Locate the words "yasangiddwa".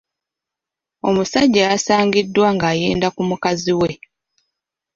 1.71-2.47